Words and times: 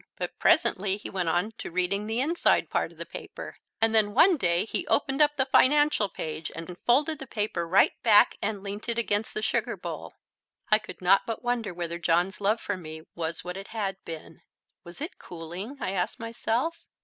But 0.17 0.39
presently 0.39 0.97
he 0.97 1.11
went 1.11 1.29
on 1.29 1.51
to 1.59 1.69
reading 1.69 2.07
the 2.07 2.19
inside 2.21 2.71
part 2.71 2.91
of 2.91 2.97
the 2.97 3.05
paper, 3.05 3.57
and 3.79 3.93
then 3.93 4.15
one 4.15 4.35
day 4.35 4.65
he 4.65 4.87
opened 4.87 5.21
up 5.21 5.37
the 5.37 5.45
financial 5.45 6.09
page 6.09 6.51
and 6.55 6.75
folded 6.87 7.19
the 7.19 7.27
paper 7.27 7.67
right 7.67 7.91
back 8.01 8.35
and 8.41 8.63
leant 8.63 8.89
it 8.89 8.97
against 8.97 9.35
the 9.35 9.43
sugar 9.43 9.77
bowl. 9.77 10.15
I 10.71 10.79
could 10.79 11.03
not 11.03 11.27
but 11.27 11.43
wonder 11.43 11.71
whether 11.71 11.99
John's 11.99 12.41
love 12.41 12.59
for 12.59 12.77
me 12.77 13.03
was 13.13 13.43
what 13.43 13.57
it 13.57 13.67
had 13.67 13.97
been. 14.03 14.41
Was 14.83 15.01
it 15.01 15.19
cooling? 15.19 15.77
I 15.79 15.91
asked 15.91 16.19
myself. 16.19 16.83